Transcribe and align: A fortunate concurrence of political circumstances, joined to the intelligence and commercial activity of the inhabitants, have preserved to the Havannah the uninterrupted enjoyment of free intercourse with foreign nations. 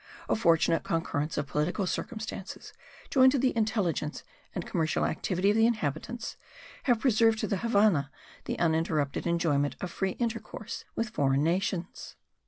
A 0.27 0.35
fortunate 0.35 0.83
concurrence 0.83 1.37
of 1.37 1.45
political 1.45 1.85
circumstances, 1.85 2.73
joined 3.11 3.31
to 3.33 3.37
the 3.37 3.55
intelligence 3.55 4.23
and 4.55 4.65
commercial 4.65 5.05
activity 5.05 5.51
of 5.51 5.55
the 5.55 5.67
inhabitants, 5.67 6.37
have 6.85 6.99
preserved 6.99 7.37
to 7.37 7.47
the 7.47 7.57
Havannah 7.57 8.09
the 8.45 8.57
uninterrupted 8.57 9.27
enjoyment 9.27 9.75
of 9.79 9.91
free 9.91 10.13
intercourse 10.17 10.85
with 10.95 11.09
foreign 11.11 11.43
nations. 11.43 12.15